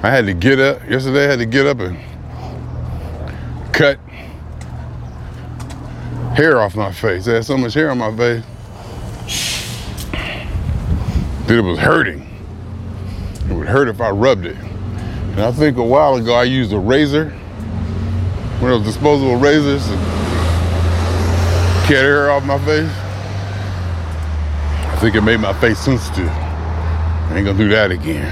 I 0.03 0.11
had 0.11 0.27
to 0.27 0.35
get 0.35 0.59
up. 0.59 0.89
Yesterday, 0.89 1.27
I 1.27 1.31
had 1.31 1.39
to 1.41 1.47
get 1.47 1.67
up 1.67 1.81
and 1.81 1.99
cut 3.73 3.99
hair 6.35 6.61
off 6.61 6.75
my 6.75 6.93
face. 6.93 7.29
I 7.29 7.35
had 7.35 7.45
so 7.45 7.59
much 7.59 7.75
hair 7.75 7.91
on 7.91 7.99
my 7.99 8.17
face 8.17 8.45
that 11.47 11.59
it 11.59 11.61
was 11.61 11.79
hurting. 11.79 12.27
It 13.49 13.53
would 13.53 13.69
hurt 13.69 13.89
if 13.89 14.01
I 14.01 14.11
rubbed 14.11 14.47
it. 14.47 14.57
And 14.57 15.41
I 15.41 15.53
think 15.53 15.77
a 15.77 15.85
while 15.85 16.17
ago 16.17 16.35
I 16.35 16.45
used 16.45 16.73
a 16.73 16.79
razor, 16.79 17.31
one 18.61 18.73
of 18.73 18.85
those 18.85 18.95
disposable 18.95 19.37
razors, 19.37 19.87
to 19.87 20.16
cut 21.87 22.03
hair 22.03 22.31
off 22.33 22.43
my 22.45 22.59
face. 22.59 22.91
I 24.91 24.97
think 25.01 25.15
it 25.15 25.21
made 25.21 25.39
my 25.39 25.53
face 25.61 25.79
sensitive. 25.79 26.29
I 26.29 27.35
ain't 27.37 27.47
gonna 27.47 27.57
do 27.57 27.69
that 27.69 27.93
again. 27.93 28.27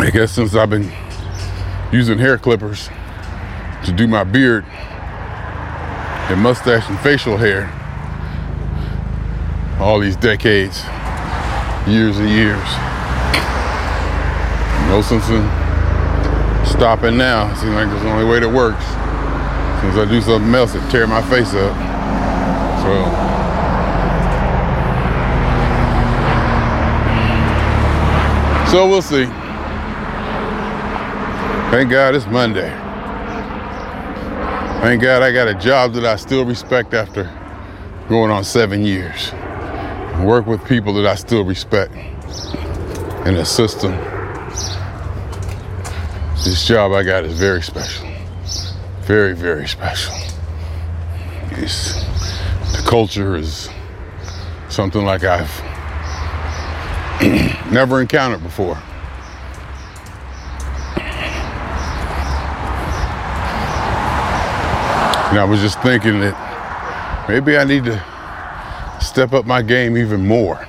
I 0.00 0.10
guess 0.12 0.32
since 0.32 0.56
I've 0.56 0.70
been 0.70 0.90
using 1.92 2.18
hair 2.18 2.36
clippers 2.36 2.90
to 3.84 3.92
do 3.92 4.08
my 4.08 4.24
beard 4.24 4.64
and 4.64 6.40
mustache 6.40 6.88
and 6.88 6.98
facial 6.98 7.36
hair 7.36 7.72
all 9.78 10.00
these 10.00 10.16
decades, 10.16 10.82
years 11.86 12.18
and 12.18 12.28
years. 12.28 12.68
No 14.88 15.00
sense 15.00 15.28
in 15.28 15.44
stopping 16.66 17.16
now. 17.16 17.54
Seems 17.54 17.72
like 17.72 17.86
it's 17.86 18.02
the 18.02 18.10
only 18.10 18.24
way 18.24 18.40
that 18.40 18.48
works. 18.48 19.05
Since 19.80 19.96
I 19.96 20.04
do 20.08 20.20
something 20.20 20.54
else, 20.54 20.74
it 20.74 20.90
tear 20.90 21.06
my 21.06 21.22
face 21.22 21.54
up. 21.54 21.76
So 22.82 23.26
So 28.70 28.88
we'll 28.88 29.00
see. 29.00 29.26
Thank 31.70 31.90
God 31.90 32.14
it's 32.14 32.26
Monday. 32.26 32.68
Thank 34.82 35.02
God 35.02 35.22
I 35.22 35.32
got 35.32 35.48
a 35.48 35.54
job 35.54 35.92
that 35.94 36.04
I 36.04 36.16
still 36.16 36.44
respect 36.44 36.92
after 36.92 37.24
going 38.08 38.30
on 38.30 38.44
seven 38.44 38.84
years. 38.84 39.32
Work 40.22 40.46
with 40.46 40.64
people 40.66 40.94
that 40.94 41.06
I 41.06 41.14
still 41.14 41.44
respect 41.44 41.94
in 43.26 43.36
a 43.36 43.44
system. 43.44 43.92
This 46.44 46.66
job 46.66 46.92
I 46.92 47.02
got 47.02 47.24
is 47.24 47.38
very 47.38 47.62
special. 47.62 48.15
Very, 49.06 49.34
very 49.34 49.68
special. 49.68 50.16
It's, 51.52 52.02
the 52.72 52.82
culture 52.84 53.36
is 53.36 53.68
something 54.68 55.04
like 55.04 55.22
I've 55.22 55.48
never 57.72 58.00
encountered 58.00 58.42
before. 58.42 58.74
And 65.30 65.38
I 65.38 65.46
was 65.48 65.60
just 65.60 65.80
thinking 65.82 66.18
that 66.18 67.26
maybe 67.28 67.56
I 67.56 67.62
need 67.62 67.84
to 67.84 68.04
step 69.00 69.32
up 69.32 69.46
my 69.46 69.62
game 69.62 69.96
even 69.96 70.26
more 70.26 70.66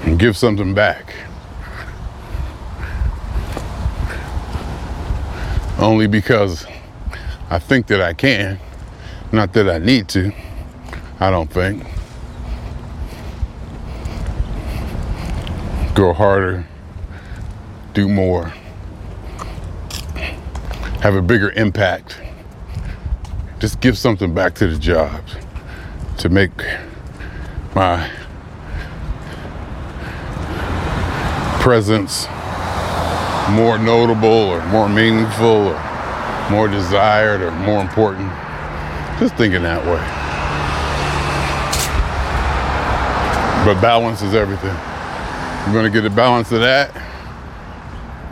and 0.00 0.18
give 0.18 0.38
something 0.38 0.72
back. 0.72 1.14
Only 5.78 6.06
because 6.06 6.66
I 7.50 7.58
think 7.58 7.86
that 7.88 8.00
I 8.00 8.12
can, 8.12 8.58
not 9.32 9.52
that 9.54 9.68
I 9.68 9.78
need 9.78 10.08
to. 10.10 10.32
I 11.20 11.30
don't 11.30 11.50
think. 11.50 11.84
Go 15.94 16.12
harder, 16.12 16.66
do 17.94 18.08
more, 18.08 18.52
have 21.00 21.14
a 21.14 21.22
bigger 21.22 21.50
impact. 21.52 22.18
Just 23.58 23.80
give 23.80 23.98
something 23.98 24.34
back 24.34 24.54
to 24.56 24.66
the 24.66 24.78
jobs 24.78 25.36
to 26.18 26.28
make 26.28 26.52
my 27.74 28.10
presence 31.60 32.26
more 33.50 33.78
notable 33.78 34.28
or 34.28 34.64
more 34.66 34.88
meaningful 34.88 35.68
or 35.68 36.48
more 36.50 36.68
desired 36.68 37.42
or 37.42 37.50
more 37.50 37.80
important. 37.80 38.28
Just 39.18 39.36
thinking 39.36 39.62
that 39.62 39.84
way. 39.84 40.00
But 43.64 43.80
balance 43.80 44.22
is 44.22 44.34
everything. 44.34 44.74
You're 45.64 45.74
gonna 45.74 45.90
get 45.90 46.04
a 46.04 46.10
balance 46.10 46.50
of 46.50 46.60
that, 46.60 46.90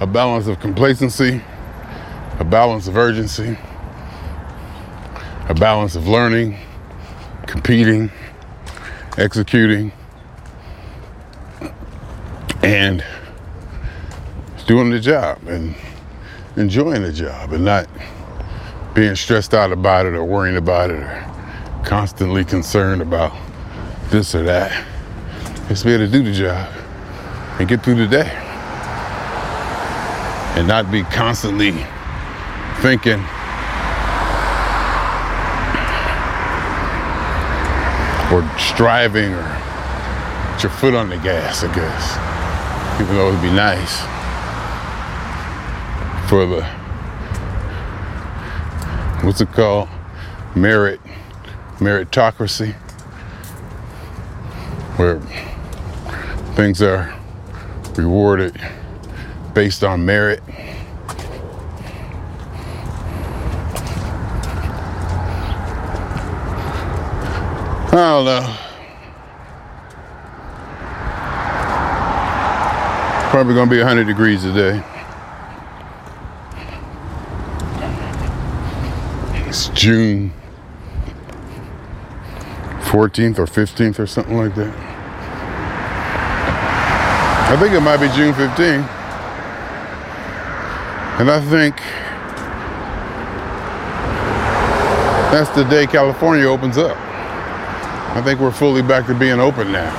a 0.01 0.07
balance 0.07 0.49
of 0.49 0.59
complacency, 0.59 1.41
a 2.41 2.45
balance 2.45 2.89
of 2.89 2.97
urgency, 2.97 3.57
a 5.49 5.55
balance 5.55 5.95
of 5.95 6.09
learning, 6.09 6.59
competing, 7.47 8.11
executing, 9.17 9.93
and 12.63 13.05
doing 14.71 14.91
the 14.91 15.01
job 15.01 15.37
and 15.49 15.75
enjoying 16.55 17.03
the 17.03 17.13
job 17.13 17.53
and 17.53 17.65
not 17.65 17.89
being 18.95 19.17
stressed 19.17 19.53
out 19.53 19.73
about 19.73 20.07
it 20.07 20.15
or 20.15 20.23
worrying 20.23 20.57
about 20.57 20.91
it 20.91 21.03
or 21.03 21.83
constantly 21.85 22.45
concerned 22.45 23.03
about 23.03 23.37
this 24.11 24.33
or 24.33 24.45
that. 24.45 24.87
Just 25.67 25.85
be 25.85 25.91
able 25.91 26.07
to 26.07 26.13
do 26.13 26.23
the 26.23 26.33
job 26.33 26.73
and 27.59 27.69
get 27.69 27.83
through 27.83 27.97
the 27.97 28.07
day 28.07 28.31
and 30.55 30.69
not 30.69 30.89
be 30.93 31.03
constantly 31.03 31.73
thinking 32.81 33.19
or 38.31 38.49
striving 38.57 39.35
or 39.35 40.53
put 40.53 40.63
your 40.63 40.71
foot 40.71 40.95
on 40.95 41.09
the 41.09 41.19
gas, 41.19 41.65
I 41.65 41.75
guess. 41.75 43.09
Though 43.11 43.31
it'd 43.31 43.43
be 43.43 43.51
nice 43.51 44.20
for 46.31 46.47
the 46.47 46.63
what's 49.27 49.41
it 49.41 49.51
called? 49.51 49.89
Merit 50.55 51.01
meritocracy. 51.79 52.73
Where 54.95 55.19
things 56.55 56.81
are 56.83 57.13
rewarded 57.97 58.61
based 59.55 59.83
on 59.83 60.05
merit. 60.05 60.41
I 67.89 67.97
don't 67.97 68.25
know. 68.25 68.57
Probably 73.31 73.55
gonna 73.57 73.69
be 73.69 73.79
100 73.79 74.07
degrees 74.07 74.43
today. 74.43 74.81
It's 79.61 79.69
June 79.79 80.33
14th 82.81 83.39
or 83.39 83.45
15th 83.45 83.99
or 83.99 84.07
something 84.07 84.35
like 84.35 84.55
that. 84.55 84.75
I 87.53 87.61
think 87.61 87.75
it 87.75 87.81
might 87.81 87.99
be 87.99 88.09
June 88.17 88.33
15th. 88.33 88.89
And 91.21 91.31
I 91.31 91.43
think 91.51 91.77
that's 95.31 95.51
the 95.51 95.65
day 95.65 95.87
California 95.87 96.47
opens 96.47 96.79
up. 96.79 96.97
I 98.17 98.23
think 98.25 98.41
we're 98.41 98.53
fully 98.53 98.81
back 98.81 99.07
to 99.09 99.15
being 99.15 99.41
open 99.41 99.73
now, 99.73 99.91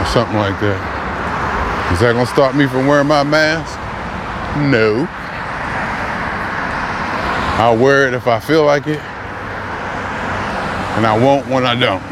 or 0.00 0.06
something 0.06 0.38
like 0.38 0.58
that. 0.60 1.92
Is 1.92 2.00
that 2.00 2.14
gonna 2.14 2.24
stop 2.24 2.54
me 2.54 2.66
from 2.66 2.86
wearing 2.86 3.06
my 3.06 3.22
mask? 3.22 3.78
No. 4.70 5.06
I'll 7.54 7.76
wear 7.76 8.08
it 8.08 8.14
if 8.14 8.26
I 8.26 8.40
feel 8.40 8.64
like 8.64 8.86
it, 8.86 8.98
and 10.96 11.06
I 11.06 11.16
won't 11.16 11.46
when 11.46 11.64
I 11.64 11.74
don't. 11.78 12.02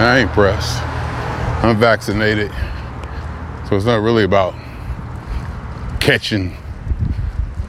I 0.00 0.20
ain't 0.20 0.30
pressed. 0.30 0.80
I'm 1.62 1.76
vaccinated, 1.76 2.50
so 3.68 3.76
it's 3.76 3.84
not 3.84 4.00
really 4.00 4.24
about 4.24 4.54
catching 6.00 6.56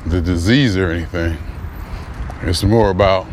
the 0.05 0.21
disease 0.21 0.77
or 0.77 0.91
anything. 0.91 1.37
It's 2.43 2.63
more 2.63 2.91
about 2.91 3.25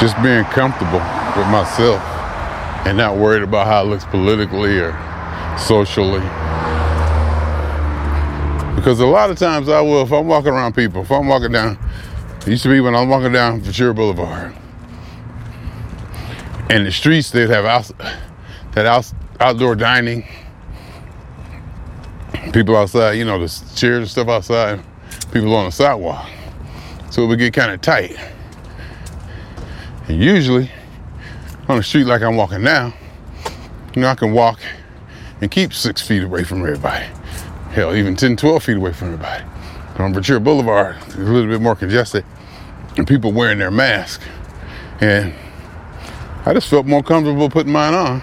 just 0.00 0.16
being 0.22 0.44
comfortable 0.44 1.17
with 1.38 1.48
myself 1.48 2.02
and 2.86 2.96
not 2.96 3.16
worried 3.16 3.42
about 3.42 3.66
how 3.66 3.82
it 3.82 3.86
looks 3.86 4.04
politically 4.06 4.78
or 4.78 4.92
socially. 5.58 6.20
Because 8.74 9.00
a 9.00 9.06
lot 9.06 9.30
of 9.30 9.38
times 9.38 9.68
I 9.68 9.80
will, 9.80 10.02
if 10.02 10.12
I'm 10.12 10.26
walking 10.26 10.52
around 10.52 10.74
people, 10.74 11.02
if 11.02 11.10
I'm 11.10 11.26
walking 11.26 11.52
down, 11.52 11.78
it 12.40 12.48
used 12.48 12.62
to 12.62 12.68
be 12.68 12.80
when 12.80 12.94
I'm 12.94 13.08
walking 13.08 13.32
down 13.32 13.60
Ventura 13.60 13.92
Boulevard, 13.92 14.54
and 16.70 16.86
the 16.86 16.92
streets 16.92 17.30
they'd 17.30 17.50
have 17.50 17.64
out, 17.64 17.90
that 18.72 18.86
out, 18.86 19.12
outdoor 19.40 19.74
dining, 19.74 20.26
people 22.52 22.76
outside, 22.76 23.12
you 23.12 23.24
know, 23.24 23.38
the 23.38 23.48
chairs 23.74 23.98
and 23.98 24.08
stuff 24.08 24.28
outside, 24.28 24.80
people 25.32 25.54
on 25.54 25.66
the 25.66 25.72
sidewalk. 25.72 26.28
So 27.10 27.24
it 27.24 27.26
would 27.26 27.38
get 27.38 27.52
kind 27.52 27.72
of 27.72 27.80
tight. 27.80 28.16
And 30.08 30.22
usually, 30.22 30.70
on 31.68 31.76
the 31.76 31.82
street 31.82 32.04
like 32.04 32.22
I'm 32.22 32.36
walking 32.36 32.62
now, 32.62 32.94
you 33.94 34.02
know, 34.02 34.08
I 34.08 34.14
can 34.14 34.32
walk 34.32 34.60
and 35.40 35.50
keep 35.50 35.72
six 35.74 36.00
feet 36.00 36.22
away 36.22 36.44
from 36.44 36.62
everybody. 36.62 37.04
Hell, 37.72 37.94
even 37.94 38.16
10, 38.16 38.36
12 38.36 38.62
feet 38.62 38.76
away 38.76 38.92
from 38.92 39.12
everybody. 39.12 39.44
On 39.98 40.14
Ventura 40.14 40.40
Boulevard, 40.40 40.96
it's 41.06 41.16
a 41.16 41.18
little 41.18 41.50
bit 41.50 41.60
more 41.60 41.74
congested, 41.74 42.24
and 42.96 43.06
people 43.06 43.32
wearing 43.32 43.58
their 43.58 43.70
mask. 43.70 44.22
And 45.00 45.34
I 46.46 46.54
just 46.54 46.68
felt 46.68 46.86
more 46.86 47.02
comfortable 47.02 47.50
putting 47.50 47.72
mine 47.72 47.94
on. 47.94 48.22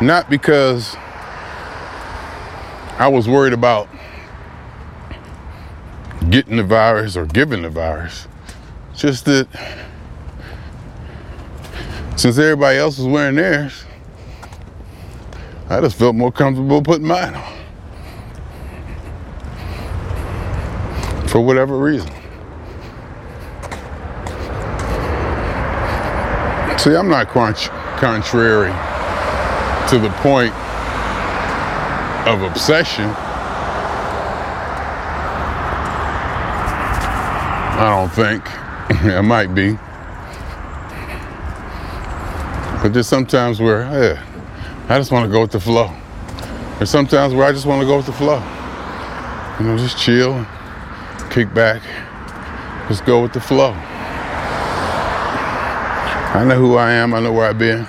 Not 0.00 0.30
because 0.30 0.96
I 2.98 3.08
was 3.08 3.28
worried 3.28 3.52
about 3.52 3.88
getting 6.30 6.56
the 6.56 6.62
virus 6.62 7.16
or 7.16 7.26
giving 7.26 7.62
the 7.62 7.70
virus. 7.70 8.28
Just 8.94 9.24
that 9.26 9.48
since 12.18 12.36
everybody 12.36 12.78
else 12.78 12.98
was 12.98 13.06
wearing 13.06 13.36
theirs, 13.36 13.84
I 15.68 15.80
just 15.80 15.96
felt 15.96 16.16
more 16.16 16.32
comfortable 16.32 16.82
putting 16.82 17.06
mine 17.06 17.32
on. 17.32 17.58
For 21.28 21.40
whatever 21.40 21.78
reason. 21.78 22.10
See, 26.78 26.96
I'm 26.96 27.08
not 27.08 27.28
contrary 27.28 28.72
to 29.90 29.98
the 29.98 30.10
point 30.18 30.52
of 32.26 32.42
obsession. 32.42 33.10
I 37.80 37.94
don't 37.96 38.10
think. 38.10 38.42
I 39.04 39.20
might 39.20 39.54
be. 39.54 39.78
But 42.80 42.92
there's 42.92 43.08
sometimes 43.08 43.60
where, 43.60 43.84
I 44.88 44.98
just 44.98 45.10
want 45.10 45.26
to 45.26 45.30
go 45.30 45.40
with 45.40 45.50
the 45.50 45.58
flow. 45.60 45.92
There's 46.78 46.90
sometimes 46.90 47.34
where 47.34 47.46
I 47.46 47.52
just 47.52 47.66
want 47.66 47.80
to 47.82 47.86
go 47.86 47.96
with 47.96 48.06
the 48.06 48.12
flow. 48.12 48.40
You 49.58 49.66
know, 49.66 49.76
just 49.76 49.98
chill, 49.98 50.46
kick 51.28 51.52
back, 51.52 51.82
just 52.88 53.04
go 53.04 53.20
with 53.20 53.32
the 53.32 53.40
flow. 53.40 53.72
I 56.30 56.44
know 56.46 56.56
who 56.56 56.76
I 56.76 56.92
am, 56.92 57.14
I 57.14 57.20
know 57.20 57.32
where 57.32 57.48
I've 57.48 57.58
been. 57.58 57.84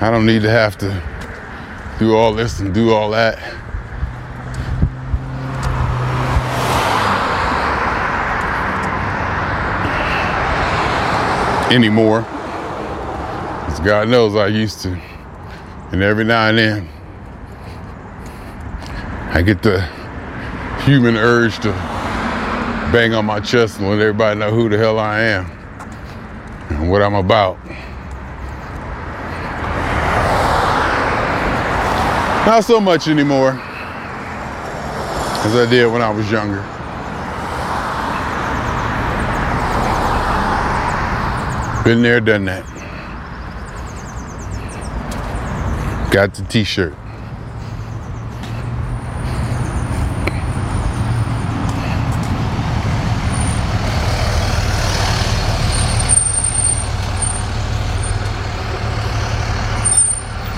I 0.00 0.10
don't 0.10 0.26
need 0.26 0.42
to 0.42 0.50
have 0.50 0.76
to 0.78 1.02
do 1.98 2.14
all 2.14 2.34
this 2.34 2.60
and 2.60 2.74
do 2.74 2.92
all 2.92 3.10
that. 3.12 3.38
Anymore. 11.72 12.26
Because 13.72 13.86
God 13.86 14.08
knows 14.10 14.36
I 14.36 14.48
used 14.48 14.82
to. 14.82 15.00
And 15.92 16.02
every 16.02 16.24
now 16.24 16.48
and 16.48 16.58
then, 16.58 16.88
I 19.30 19.40
get 19.40 19.62
the 19.62 19.80
human 20.82 21.16
urge 21.16 21.56
to 21.60 21.70
bang 22.92 23.14
on 23.14 23.24
my 23.24 23.40
chest 23.40 23.78
and 23.78 23.88
let 23.88 23.98
everybody 23.98 24.38
know 24.38 24.50
who 24.50 24.68
the 24.68 24.76
hell 24.76 24.98
I 24.98 25.20
am 25.20 25.50
and 26.68 26.90
what 26.90 27.00
I'm 27.00 27.14
about. 27.14 27.56
Not 32.44 32.64
so 32.64 32.78
much 32.78 33.08
anymore 33.08 33.52
as 35.46 35.56
I 35.56 35.66
did 35.70 35.90
when 35.90 36.02
I 36.02 36.10
was 36.10 36.30
younger. 36.30 36.60
Been 41.84 42.02
there, 42.02 42.20
done 42.20 42.44
that. 42.44 42.71
Got 46.12 46.34
the 46.34 46.42
t-shirt. 46.42 46.92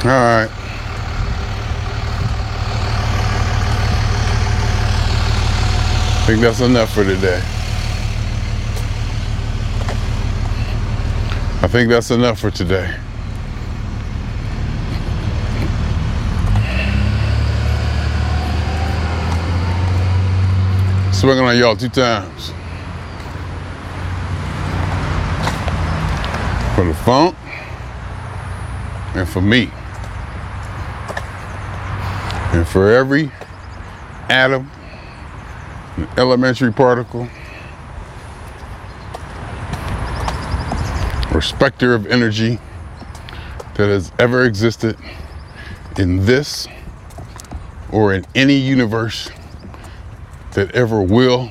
All 0.02 0.10
right. 0.10 0.50
I 6.18 6.26
think 6.26 6.40
that's 6.40 6.60
enough 6.60 6.92
for 6.92 7.04
today. 7.04 7.40
I 11.62 11.68
think 11.68 11.90
that's 11.90 12.10
enough 12.10 12.40
for 12.40 12.50
today. 12.50 13.03
Swinging 21.24 21.44
on 21.46 21.56
y'all 21.56 21.74
two 21.74 21.88
times. 21.88 22.48
For 26.74 26.84
the 26.84 26.92
funk 27.02 27.34
and 29.14 29.26
for 29.26 29.40
me. 29.40 29.70
And 32.52 32.68
for 32.68 32.92
every 32.92 33.32
atom, 34.28 34.70
an 35.96 36.08
elementary 36.18 36.74
particle, 36.74 37.26
or 41.32 41.40
specter 41.40 41.94
of 41.94 42.06
energy 42.06 42.58
that 43.76 43.88
has 43.88 44.12
ever 44.18 44.44
existed 44.44 44.98
in 45.96 46.26
this 46.26 46.68
or 47.90 48.12
in 48.12 48.26
any 48.34 48.56
universe 48.56 49.30
that 50.54 50.74
ever 50.74 51.02
will 51.02 51.50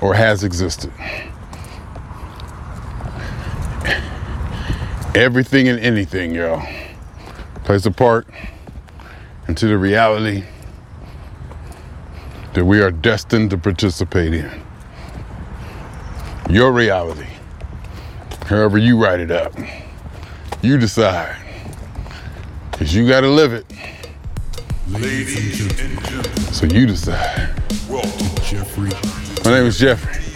or 0.00 0.14
has 0.14 0.44
existed. 0.44 0.92
Everything 5.14 5.68
and 5.68 5.78
anything, 5.80 6.34
y'all, 6.34 6.66
plays 7.64 7.84
a 7.84 7.90
part 7.90 8.26
into 9.48 9.66
the 9.66 9.76
reality 9.76 10.44
that 12.54 12.64
we 12.64 12.80
are 12.80 12.90
destined 12.90 13.50
to 13.50 13.58
participate 13.58 14.32
in. 14.32 14.50
Your 16.48 16.72
reality, 16.72 17.28
however 18.46 18.78
you 18.78 19.02
write 19.02 19.20
it 19.20 19.30
up, 19.30 19.52
you 20.62 20.78
decide. 20.78 21.36
Because 22.70 22.94
you 22.94 23.06
got 23.06 23.20
to 23.20 23.28
live 23.28 23.52
it, 23.52 23.66
Ladies 24.90 25.60
and 25.80 26.04
gentlemen, 26.04 26.52
so 26.52 26.66
you 26.66 26.84
decide. 26.84 27.54
welcome 27.88 28.26
Jeffrey 28.42 28.90
My 29.44 29.58
name 29.58 29.66
is 29.66 29.78
Jeffrey. 29.78 30.29